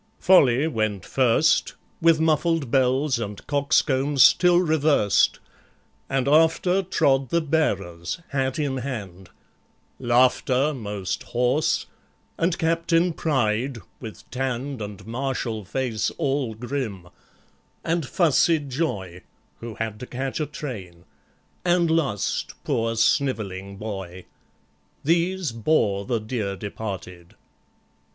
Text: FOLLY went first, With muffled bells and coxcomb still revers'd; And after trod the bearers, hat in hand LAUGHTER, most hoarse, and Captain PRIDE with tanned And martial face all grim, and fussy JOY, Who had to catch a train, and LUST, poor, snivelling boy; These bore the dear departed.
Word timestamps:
FOLLY 0.17 0.65
went 0.65 1.05
first, 1.05 1.75
With 2.01 2.19
muffled 2.19 2.71
bells 2.71 3.19
and 3.19 3.45
coxcomb 3.45 4.17
still 4.17 4.57
revers'd; 4.57 5.37
And 6.09 6.27
after 6.27 6.81
trod 6.81 7.29
the 7.29 7.39
bearers, 7.39 8.19
hat 8.29 8.57
in 8.57 8.77
hand 8.77 9.29
LAUGHTER, 9.99 10.73
most 10.73 11.21
hoarse, 11.21 11.85
and 12.39 12.57
Captain 12.57 13.13
PRIDE 13.13 13.77
with 13.99 14.27
tanned 14.31 14.81
And 14.81 15.05
martial 15.05 15.65
face 15.65 16.09
all 16.17 16.55
grim, 16.55 17.07
and 17.83 18.03
fussy 18.03 18.57
JOY, 18.57 19.21
Who 19.59 19.75
had 19.75 19.99
to 19.99 20.07
catch 20.07 20.39
a 20.39 20.47
train, 20.47 21.05
and 21.63 21.91
LUST, 21.91 22.55
poor, 22.63 22.95
snivelling 22.95 23.77
boy; 23.77 24.25
These 25.03 25.51
bore 25.51 26.05
the 26.05 26.19
dear 26.19 26.55
departed. 26.55 27.35